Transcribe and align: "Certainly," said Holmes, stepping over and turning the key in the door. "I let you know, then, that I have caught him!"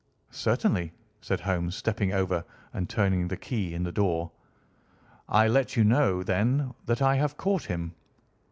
"Certainly," 0.31 0.93
said 1.21 1.39
Holmes, 1.41 1.75
stepping 1.75 2.11
over 2.11 2.43
and 2.73 2.89
turning 2.89 3.27
the 3.27 3.37
key 3.37 3.75
in 3.75 3.83
the 3.83 3.91
door. 3.91 4.31
"I 5.29 5.47
let 5.47 5.75
you 5.77 5.83
know, 5.83 6.23
then, 6.23 6.73
that 6.87 7.03
I 7.03 7.17
have 7.17 7.37
caught 7.37 7.65
him!" 7.65 7.93